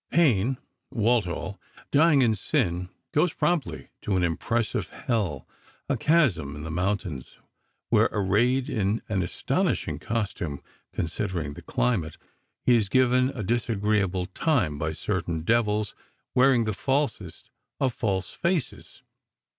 [0.09, 0.57] Payne
[0.89, 1.59] (Walthall),
[1.91, 5.47] dying in sin, goes promptly to an impressive Hell,
[5.87, 7.37] a chasm in the mountains,
[7.89, 12.17] where, arrayed in an astonishing costume, considering the climate,
[12.63, 15.93] he is given a disagreeable time by certain devils
[16.33, 19.03] wearing the falsest of false faces.